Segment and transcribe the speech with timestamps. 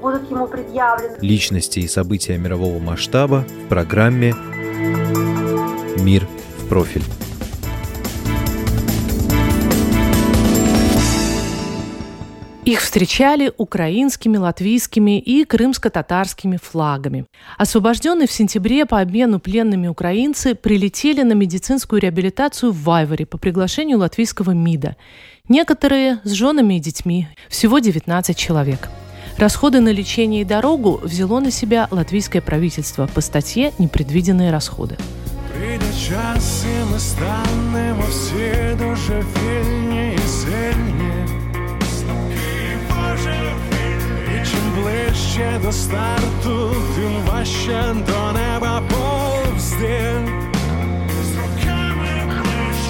[0.00, 1.16] будут ему предъявлены.
[1.20, 4.34] Личности и события мирового масштаба в программе
[5.98, 6.26] «Мир
[6.58, 7.02] в профиль».
[12.66, 17.24] Их встречали украинскими, латвийскими и крымско-татарскими флагами.
[17.58, 23.98] Освобожденные в сентябре по обмену пленными украинцы прилетели на медицинскую реабилитацию в Вайваре по приглашению
[23.98, 24.96] латвийского МИДа.
[25.48, 28.88] Некоторые с женами и детьми, всего 19 человек.
[29.37, 34.97] Расходы на лечение и дорогу взяло на себя латвийское правительство по статье «Непредвиденные расходы».
[35.57, 41.11] Прийде час, і ми станемо всі дуже вільні і сильні.
[44.27, 50.01] І чим ближче до старту, тим важче до неба повзти.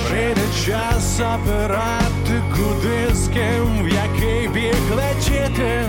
[0.09, 5.85] Прийде час обирати, куди з ким, в який бік летіти.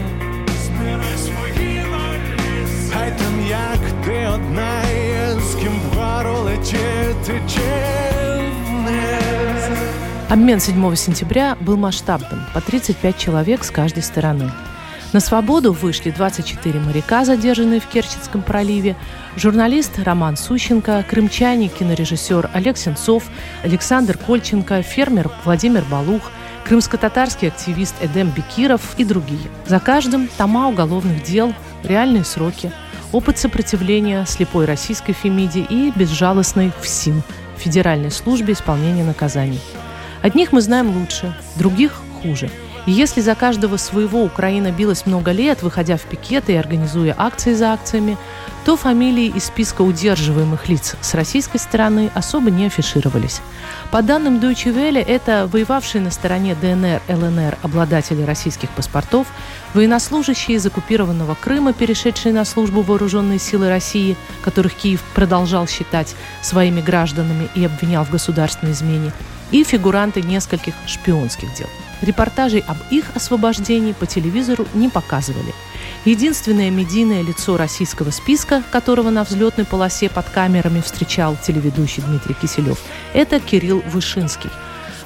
[10.30, 14.52] Обмен 7 сентября был масштабным, по 35 человек с каждой стороны.
[15.13, 18.97] На свободу вышли 24 моряка, задержанные в Керченском проливе,
[19.38, 23.23] журналист Роман Сущенко, крымчане, кинорежиссер Олег Сенцов,
[23.63, 26.23] Александр Кольченко, фермер Владимир Балух,
[26.66, 29.49] крымско-татарский активист Эдем Бекиров и другие.
[29.66, 32.73] За каждым тома уголовных дел, реальные сроки,
[33.11, 37.23] опыт сопротивления слепой российской Фемиде и безжалостной ФСИН–
[37.58, 39.59] Федеральной службе исполнения наказаний.
[40.22, 42.50] Одних мы знаем лучше, других– хуже.
[42.88, 47.53] И если за каждого своего Украина билась много лет, выходя в пикеты и организуя акции
[47.53, 48.18] за акциями,
[48.64, 53.42] то фамилии из списка удерживаемых лиц с российской стороны особо не афишировались.
[53.92, 59.28] По данным Deutsche Welle, это воевавшие на стороне ДНР, ЛНР обладатели российских паспортов,
[59.74, 66.80] военнослужащие из оккупированного Крыма, перешедшие на службу вооруженные силы России, которых Киев продолжал считать своими
[66.80, 69.12] гражданами и обвинял в государственной измене,
[69.52, 71.68] и фигуранты нескольких шпионских дел.
[72.02, 75.53] Репортажей об их освобождении по телевизору не показывали.
[76.06, 82.80] Единственное медийное лицо российского списка, которого на взлетной полосе под камерами встречал телеведущий Дмитрий Киселев,
[83.13, 84.52] это Кирилл Вышинский–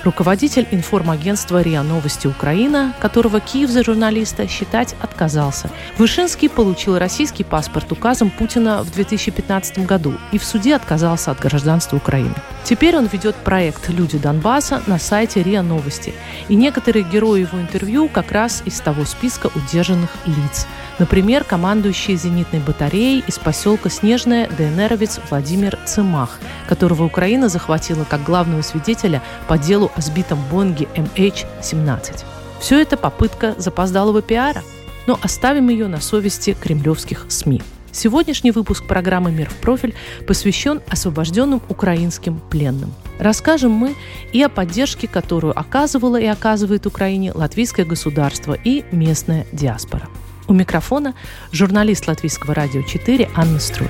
[0.04, 5.70] руководитель информагентства РИА Новости Украина, которого Киев за журналиста считать отказался.
[5.98, 11.98] Вышинский получил российский паспорт указом Путина в 2015 году и в суде отказался от гражданства
[11.98, 12.36] Украины.
[12.64, 16.14] Теперь он ведет проект «Люди Донбасса» на сайте РИА Новости.
[16.48, 20.68] И некоторые герои его интервью как раз из того списка удержанных лиц–
[21.02, 28.62] Например, командующий зенитной батареей из поселка Снежная ДНРовец Владимир Цымах, которого Украина захватила как главного
[28.62, 32.24] свидетеля по делу о сбитом Бонге MH17.
[32.60, 34.64] Все это попытка запоздалого пиара,
[35.08, 37.62] но оставим ее на совести кремлевских СМИ.
[37.92, 39.94] Сегодняшний выпуск программы «Мир в профиль»
[40.26, 42.94] посвящен освобожденным украинским пленным.
[43.20, 43.96] Расскажем мы
[44.32, 50.08] и о поддержке, которую оказывала и оказывает Украине латвийское государство и местная диаспора.
[50.48, 51.14] У микрофона
[51.52, 53.90] журналист Латвийского радио 4 Анна Струй.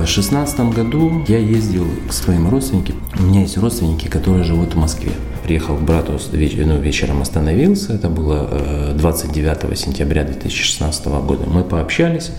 [0.00, 2.96] В шестнадцатом году я ездил к своим родственникам.
[3.18, 5.12] У меня есть родственники, которые живут в Москве.
[5.44, 7.92] Приехал к брату, ну, вечером остановился.
[7.92, 11.44] Это было 29 э, сентября 2016 года.
[11.46, 12.32] Мы пообщались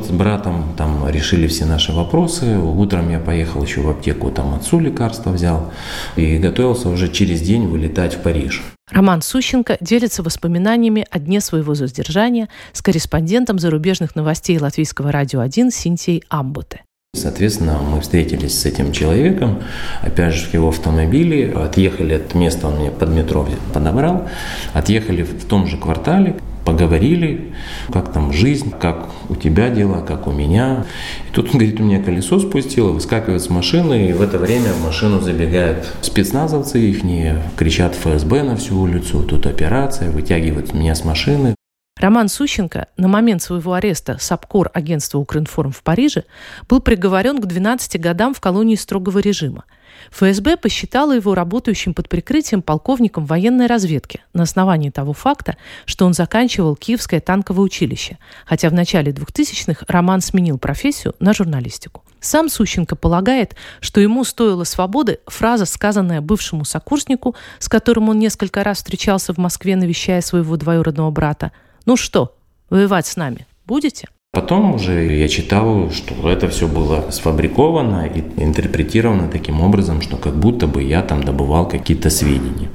[0.00, 2.58] с братом, там решили все наши вопросы.
[2.58, 5.72] Утром я поехал еще в аптеку, там отцу лекарства взял.
[6.16, 8.62] И готовился уже через день вылетать в Париж.
[8.90, 15.70] Роман Сущенко делится воспоминаниями о дне своего задержания с корреспондентом зарубежных новостей Латвийского радио 1
[15.70, 16.82] Синтией Амбуте.
[17.14, 19.62] Соответственно, мы встретились с этим человеком,
[20.02, 24.28] опять же, в его автомобиле, отъехали от места, он меня под метро подобрал,
[24.72, 27.52] отъехали в том же квартале, поговорили,
[27.92, 30.86] как там жизнь, как у тебя дела, как у меня.
[31.28, 34.72] И тут он говорит, у меня колесо спустило, выскакивает с машины, и в это время
[34.72, 37.02] в машину забегают спецназовцы их,
[37.56, 41.54] кричат ФСБ на всю улицу, тут операция, вытягивают меня с машины.
[42.04, 46.24] Роман Сущенко на момент своего ареста САПКОР агентства «Укринформ» в Париже
[46.68, 49.64] был приговорен к 12 годам в колонии строгого режима.
[50.10, 55.56] ФСБ посчитала его работающим под прикрытием полковником военной разведки на основании того факта,
[55.86, 62.04] что он заканчивал Киевское танковое училище, хотя в начале 2000-х Роман сменил профессию на журналистику.
[62.20, 68.62] Сам Сущенко полагает, что ему стоила свободы фраза, сказанная бывшему сокурснику, с которым он несколько
[68.62, 71.50] раз встречался в Москве, навещая своего двоюродного брата.
[71.86, 72.34] «Ну что,
[72.70, 79.28] воевать с нами будете?» Потом уже я читал, что это все было сфабриковано и интерпретировано
[79.28, 82.68] таким образом, что как будто бы я там добывал какие-то сведения.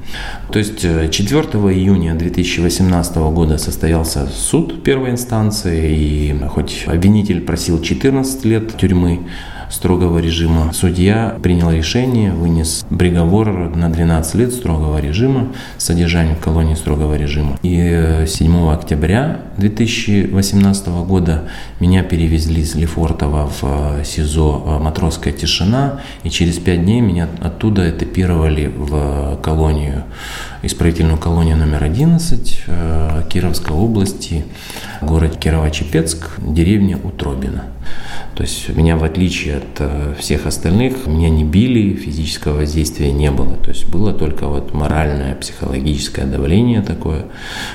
[0.53, 7.81] То есть 4 э, июня 2018 года состоялся суд первой инстанции, и хоть обвинитель просил
[7.81, 9.27] 14 лет тюрьмы,
[9.69, 10.71] строгого режима.
[10.73, 17.57] Судья принял решение, вынес приговор на 12 лет строгого режима, содержание в колонии строгого режима.
[17.61, 21.49] И 7 э, октября 2018 года
[21.79, 27.27] меня перевезли с Лефортово в э, СИЗО э, «Матросская тишина», и через 5 дней меня
[27.41, 30.03] оттуда этапировали в колонию,
[30.61, 32.63] исправительную колонию номер 11
[33.29, 34.45] Кировской области,
[35.01, 37.65] город Кирово-Чепецк, деревня Утробина.
[38.39, 43.31] То есть меня, в отличие от э, всех остальных, меня не били, физического воздействия не
[43.31, 43.55] было.
[43.57, 47.25] То есть было только вот моральное, психологическое давление такое.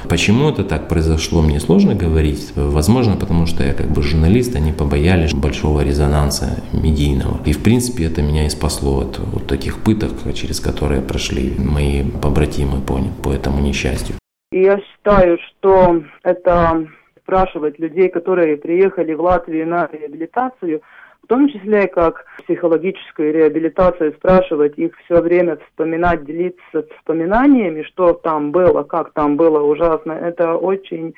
[0.09, 2.53] Почему это так произошло, мне сложно говорить.
[2.55, 7.41] Возможно, потому что я как бы журналист, они побоялись большого резонанса медийного.
[7.45, 12.03] И в принципе это меня и спасло от вот таких пыток, через которые прошли мои
[12.05, 14.17] побратимы по, по этому несчастью.
[14.51, 16.87] Я считаю, что это
[17.21, 20.83] спрашивать людей, которые приехали в Латвию на реабилитацию,
[21.25, 28.53] в том числе как психологическую реабилитацию, спрашивать их все время, вспоминать, делиться воспоминаниями, что там
[28.53, 31.15] было, как там было ужасно, это очень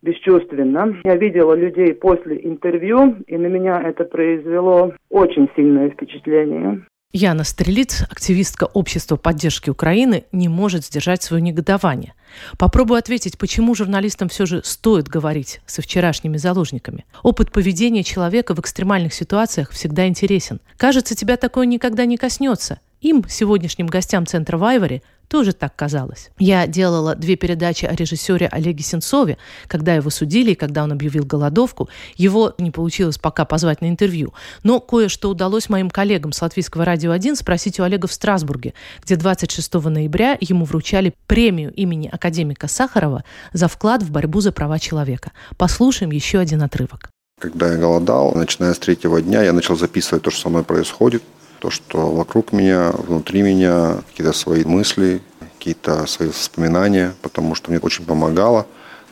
[0.00, 0.96] бесчувственно.
[1.04, 6.84] Я видела людей после интервью, и на меня это произвело очень сильное впечатление.
[7.14, 12.14] Яна Стрелиц, активистка общества поддержки Украины, не может сдержать свое негодование.
[12.56, 17.04] Попробую ответить, почему журналистам все же стоит говорить со вчерашними заложниками.
[17.22, 20.60] Опыт поведения человека в экстремальных ситуациях всегда интересен.
[20.78, 22.80] Кажется, тебя такое никогда не коснется.
[23.02, 26.30] Им, сегодняшним гостям центра Вайвари, тоже так казалось.
[26.38, 31.24] Я делала две передачи о режиссере Олеге Сенцове, когда его судили и когда он объявил
[31.24, 31.88] голодовку.
[32.16, 34.34] Его не получилось пока позвать на интервью.
[34.62, 39.16] Но кое-что удалось моим коллегам с Латвийского радио 1 спросить у Олега в Страсбурге, где
[39.16, 43.24] 26 ноября ему вручали премию имени академика Сахарова
[43.54, 45.32] за вклад в борьбу за права человека.
[45.56, 47.08] Послушаем еще один отрывок.
[47.40, 51.22] Когда я голодал, начиная с третьего дня, я начал записывать то, что со мной происходит
[51.62, 57.78] то, что вокруг меня, внутри меня, какие-то свои мысли, какие-то свои воспоминания, потому что мне
[57.78, 58.66] очень помогало,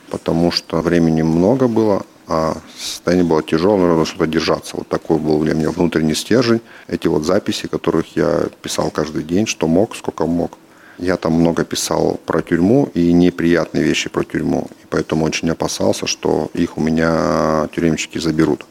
[0.09, 4.75] потому что времени много было, а состояние было тяжелое, нужно что-то держаться.
[4.75, 6.59] Вот такой был у меня внутренний стержень.
[6.89, 10.57] Эти вот записи, которых я писал каждый день, что мог, сколько мог.
[10.97, 14.67] Я там много писал про тюрьму и неприятные вещи про тюрьму.
[14.83, 18.65] И поэтому очень опасался, что их у меня тюремщики заберут.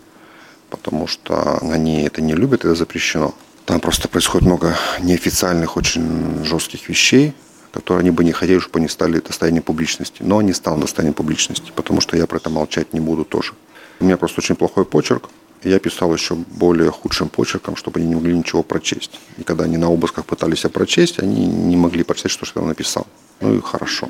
[0.68, 3.34] Потому что они это не любят, это запрещено.
[3.70, 7.34] Там просто происходит много неофициальных, очень жестких вещей,
[7.70, 10.24] которые они бы не хотели, чтобы они стали достоянием публичности.
[10.24, 13.52] Но они станут достоянием публичности, потому что я про это молчать не буду тоже.
[14.00, 15.28] У меня просто очень плохой почерк.
[15.62, 19.20] Я писал еще более худшим почерком, чтобы они не могли ничего прочесть.
[19.38, 23.06] И когда они на обысках пытались прочесть, они не могли прочесть, что я написал.
[23.40, 24.08] Ну и хорошо.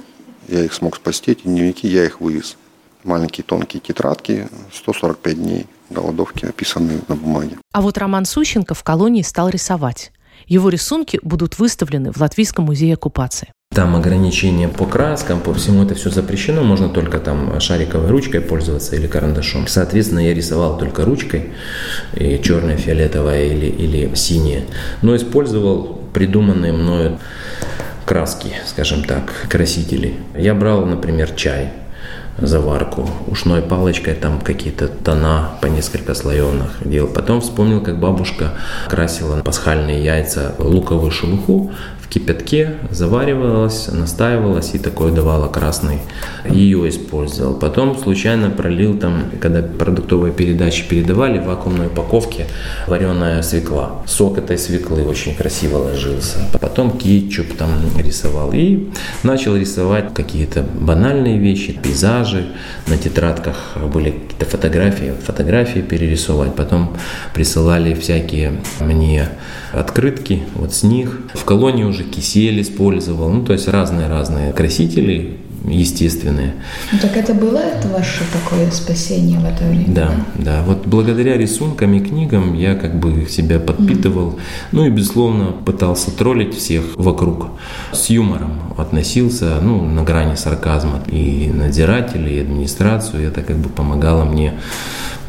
[0.48, 2.56] Я их смог спасти, эти дневники, я их вывез.
[3.04, 7.56] Маленькие тонкие тетрадки, 145 дней голодовки, описанные на бумаге.
[7.72, 10.12] А вот Роман Сущенко в колонии стал рисовать.
[10.46, 13.52] Его рисунки будут выставлены в Латвийском музее оккупации.
[13.72, 16.62] Там ограничения по краскам, по всему это все запрещено.
[16.62, 19.68] Можно только там шариковой ручкой пользоваться или карандашом.
[19.68, 21.52] Соответственно, я рисовал только ручкой,
[22.14, 24.64] и черная, фиолетовая или, или синяя.
[25.02, 27.20] Но использовал придуманные мною
[28.06, 30.16] краски, скажем так, красители.
[30.36, 31.70] Я брал, например, чай
[32.40, 33.08] заварку.
[33.26, 37.08] Ушной палочкой там какие-то тона по несколько слоенных делал.
[37.08, 38.52] Потом вспомнил, как бабушка
[38.88, 41.70] красила пасхальные яйца луковую шелуху
[42.10, 46.00] кипятке заваривалась, настаивалась и такое давала красный.
[46.48, 47.54] Ее использовал.
[47.54, 52.46] Потом случайно пролил там, когда продуктовые передачи передавали, в вакуумной упаковке
[52.88, 54.02] вареная свекла.
[54.06, 56.38] Сок этой свеклы очень красиво ложился.
[56.60, 58.50] Потом кетчуп там рисовал.
[58.52, 58.90] И
[59.22, 62.29] начал рисовать какие-то банальные вещи, пейзажи.
[62.86, 65.12] На тетрадках были какие-то фотографии.
[65.24, 66.54] Фотографии перерисовать.
[66.54, 66.96] Потом
[67.34, 69.28] присылали всякие мне
[69.72, 71.20] открытки вот с них.
[71.34, 75.38] В колонии уже кисель использовал, ну то есть разные-разные красители
[75.70, 76.54] естественные.
[76.92, 79.94] Ну, так это было это ваше такое спасение в это время?
[79.94, 80.44] Да, да.
[80.44, 80.62] да.
[80.62, 84.30] Вот благодаря рисункам и книгам я как бы себя подпитывал.
[84.30, 84.40] Mm.
[84.72, 87.48] Ну и, безусловно, пытался троллить всех вокруг.
[87.92, 91.02] С юмором относился, ну, на грани сарказма.
[91.08, 93.26] И надзиратели, и администрацию.
[93.26, 94.54] Это как бы помогало мне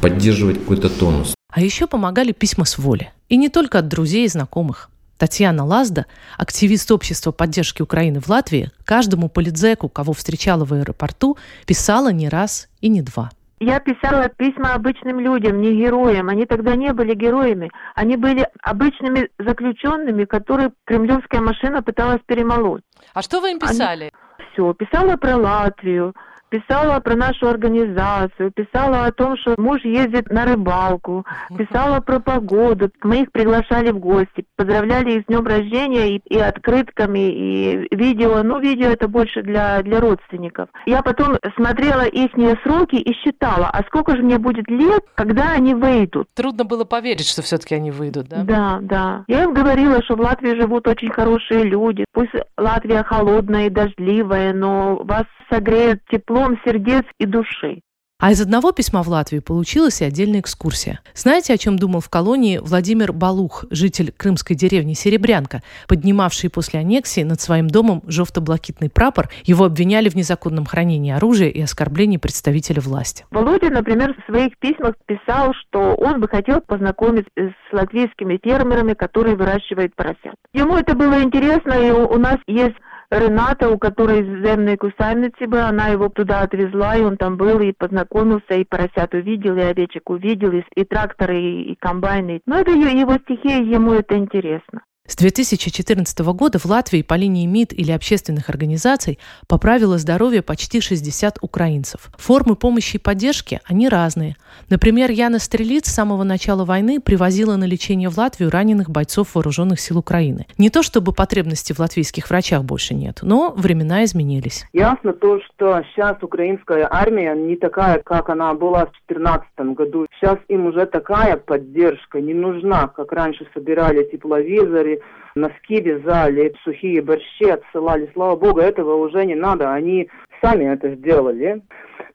[0.02, 1.34] поддерживать какой-то тонус.
[1.54, 3.12] А еще помогали письма с воли.
[3.30, 4.91] И не только от друзей и знакомых.
[5.22, 11.38] Татьяна Лазда, активист общества поддержки Украины в Латвии, каждому политзеку, кого встречала в аэропорту,
[11.68, 13.30] писала не раз и не два.
[13.60, 16.30] Я писала письма обычным людям, не героям.
[16.30, 17.70] Они тогда не были героями.
[17.94, 22.82] Они были обычными заключенными, которые кремлевская машина пыталась перемолоть.
[23.14, 24.12] А что вы им писали?
[24.40, 24.48] Они...
[24.54, 24.74] Все.
[24.74, 26.16] Писала про Латвию,
[26.52, 31.26] писала про нашу организацию, писала о том, что муж ездит на рыбалку,
[31.58, 32.92] писала про погоду.
[33.02, 38.44] Мы их приглашали в гости, поздравляли их с днем рождения и, и открытками, и видео.
[38.44, 40.68] Ну, видео это больше для, для родственников.
[40.86, 42.32] Я потом смотрела их
[42.64, 46.28] сроки и считала, а сколько же мне будет лет, когда они выйдут.
[46.34, 48.44] Трудно было поверить, что все-таки они выйдут, да?
[48.44, 49.24] Да, да.
[49.28, 52.04] Я им говорила, что в Латвии живут очень хорошие люди.
[52.14, 57.82] Пусть Латвия холодная и дождливая, но вас согреют тепло теплом сердец и души.
[58.20, 61.00] А из одного письма в Латвию получилась и отдельная экскурсия.
[61.16, 67.24] Знаете, о чем думал в колонии Владимир Балух, житель крымской деревни Серебрянка, поднимавший после аннексии
[67.24, 69.30] над своим домом жовто-блакитный прапор?
[69.44, 73.26] Его обвиняли в незаконном хранении оружия и оскорблении представителя власти.
[73.32, 79.36] Володя, например, в своих письмах писал, что он бы хотел познакомиться с латвийскими фермерами, которые
[79.36, 80.36] выращивают поросят.
[80.54, 82.76] Ему это было интересно, и у нас есть
[83.12, 87.74] Рената, у которой земные кусальницы были, она его туда отвезла, и он там был, и
[87.74, 92.42] познакомился, и поросят увидел, и овечек увидел, и, и тракторы, и, и комбайны.
[92.46, 94.84] Но это его стихия, ему это интересно.
[95.08, 101.40] С 2014 года в Латвии по линии МИД или общественных организаций поправило здоровье почти 60
[101.42, 102.12] украинцев.
[102.18, 104.38] Формы помощи и поддержки, они разные.
[104.70, 109.80] Например, Яна Стрелиц с самого начала войны привозила на лечение в Латвию раненых бойцов вооруженных
[109.80, 110.46] сил Украины.
[110.58, 114.66] Не то чтобы потребности в латвийских врачах больше нет, но времена изменились.
[114.72, 120.06] Ясно то, что сейчас украинская армия не такая, как она была в 2014 году.
[120.20, 124.91] Сейчас им уже такая поддержка не нужна, как раньше собирали тепловизоры,
[125.36, 128.10] носки вязали, сухие борщи отсылали.
[128.14, 129.72] Слава богу, этого уже не надо.
[129.72, 130.10] Они
[130.42, 131.62] сами это сделали.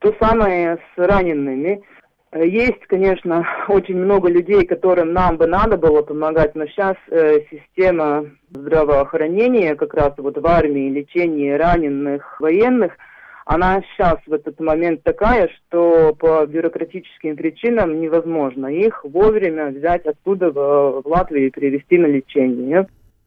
[0.00, 1.82] То самое с ранеными.
[2.34, 8.26] Есть, конечно, очень много людей, которым нам бы надо было помогать, но сейчас э, система
[8.50, 12.92] здравоохранения, как раз вот в армии, лечение раненых военных,
[13.46, 20.50] она сейчас в этот момент такая, что по бюрократическим причинам невозможно их вовремя взять оттуда
[20.50, 22.86] в, в Латвию и перевести на лечение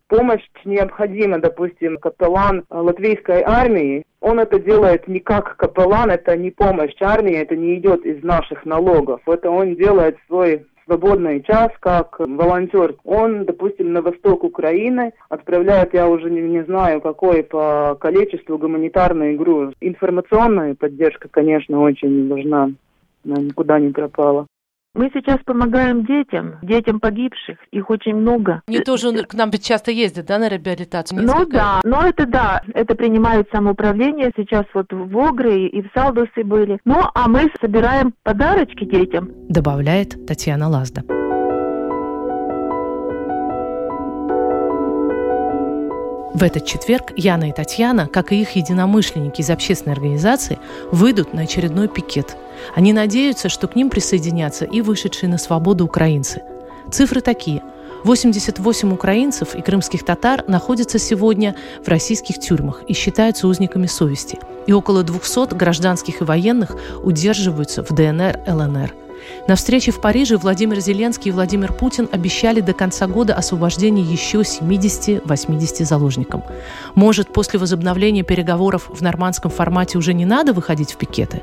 [0.10, 6.96] помощь необходима, допустим, капеллан латвийской армии, он это делает не как капеллан, это не помощь
[7.00, 9.22] армии, это не идет из наших налогов.
[9.26, 12.96] Это он делает свой свободный час как волонтер.
[13.04, 19.36] Он, допустим, на восток Украины отправляет, я уже не, не знаю, какой по количеству гуманитарный
[19.36, 19.74] груз.
[19.82, 22.72] Информационная поддержка, конечно, очень важна.
[23.24, 24.48] Она никуда не пропала.
[25.00, 28.62] Мы сейчас помогаем детям, детям погибших, их очень много.
[28.68, 31.22] Они тоже к нам часто ездят, да, на реабилитацию?
[31.22, 31.40] Несколько...
[31.40, 36.44] Ну да, но это да, это принимает самоуправление, сейчас вот в Огре и в Салдусе
[36.44, 36.80] были.
[36.84, 39.30] Ну, а мы собираем подарочки детям.
[39.48, 41.02] Добавляет Татьяна Лазда.
[46.34, 50.60] В этот четверг Яна и Татьяна, как и их единомышленники из общественной организации,
[50.92, 52.38] выйдут на очередной пикет.
[52.76, 56.44] Они надеются, что к ним присоединятся и вышедшие на свободу украинцы.
[56.92, 57.64] Цифры такие.
[58.04, 64.40] 88 украинцев и крымских татар находятся сегодня в российских тюрьмах и считаются узниками совести.
[64.68, 68.94] И около 200 гражданских и военных удерживаются в ДНР, ЛНР–
[69.48, 74.40] на встрече в Париже Владимир Зеленский и Владимир Путин обещали до конца года освобождение еще
[74.40, 76.44] 70-80 заложникам.
[76.96, 81.42] Может, после возобновления переговоров в нормандском формате уже не надо выходить в пикеты?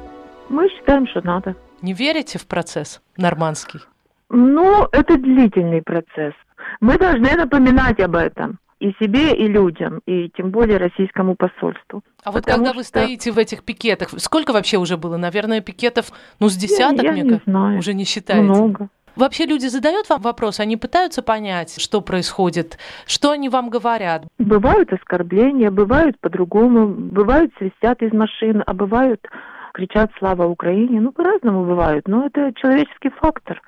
[0.49, 1.57] Мы считаем, что надо.
[1.83, 3.81] Не верите в процесс нормандский?
[4.29, 6.35] Ну, это длительный процесс.
[6.81, 12.03] Мы должны напоминать об этом и себе, и людям, и тем более российскому посольству.
[12.25, 12.77] А вот когда что...
[12.77, 15.17] вы стоите в этих пикетах, сколько вообще уже было?
[15.17, 17.79] Наверное, пикетов, ну, с десяток, я, я мне не знаю.
[17.79, 18.45] уже не считаете?
[18.45, 18.89] Много.
[19.17, 24.25] Вообще люди задают вам вопрос, они пытаются понять, что происходит, что они вам говорят?
[24.39, 29.27] Бывают оскорбления, бывают по-другому, бывают свистят из машин, а бывают
[29.73, 31.01] кричат «Слава Украине!».
[31.01, 33.63] Ну, по-разному бывают, но это человеческий фактор.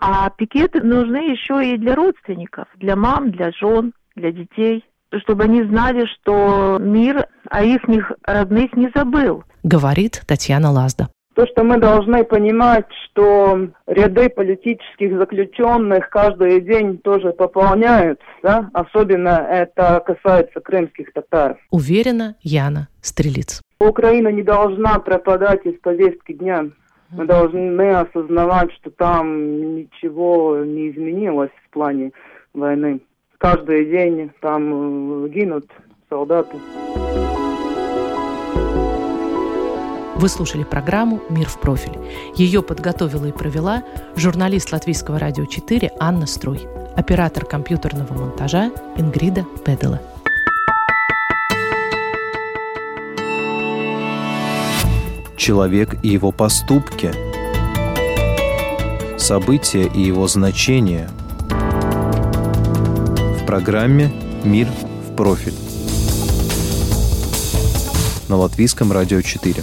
[0.00, 4.84] А пикеты нужны еще и для родственников, для мам, для жен, для детей.
[5.20, 7.82] чтобы они знали, что мир о их
[8.22, 9.44] родных не забыл.
[9.62, 11.08] Говорит Татьяна Лазда.
[11.34, 18.70] То, что мы должны понимать, что ряды политических заключенных каждый день тоже пополняются, да?
[18.74, 21.56] особенно это касается крымских татар.
[21.70, 23.62] Уверена Яна Стрелиц.
[23.80, 26.66] Украина не должна пропадать из повестки дня.
[27.10, 32.12] Мы должны осознавать, что там ничего не изменилось в плане
[32.54, 33.00] войны.
[33.42, 35.66] Каждый день там гинут
[36.08, 36.56] солдаты.
[40.14, 41.98] Вы слушали программу «Мир в профиль».
[42.36, 43.82] Ее подготовила и провела
[44.14, 50.00] журналист Латвийского радио 4 Анна Струй, оператор компьютерного монтажа Ингрида Педела.
[55.36, 57.10] Человек и его поступки,
[59.18, 61.21] события и его значения в
[63.52, 64.10] программе
[64.44, 65.52] «Мир в профиль»
[68.30, 69.62] на Латвийском радио 4.